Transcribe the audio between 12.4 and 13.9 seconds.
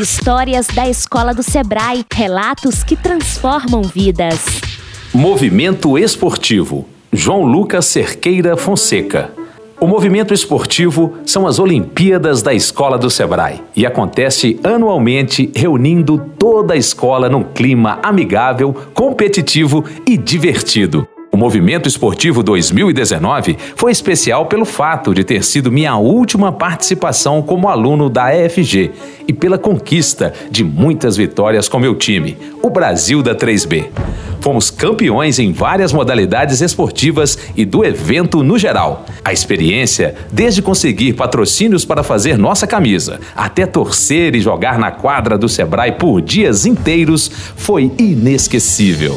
da Escola do Sebrae e